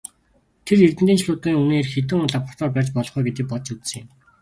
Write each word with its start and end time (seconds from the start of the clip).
Тэр 0.65 0.77
эрдэнийн 0.85 1.19
чулуунуудын 1.19 1.59
үнээр 1.61 1.87
хэдэн 1.89 2.19
лаборатори 2.33 2.73
барьж 2.75 2.89
болох 2.95 3.13
вэ 3.15 3.21
гэдгийг 3.25 3.47
бодож 3.49 3.69
үзсэн 3.75 3.99
юм. 4.03 4.07